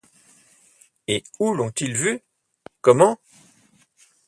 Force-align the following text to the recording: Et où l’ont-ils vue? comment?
Et 1.07 1.21
où 1.39 1.53
l’ont-ils 1.53 1.93
vue? 1.93 2.21
comment? 2.81 3.19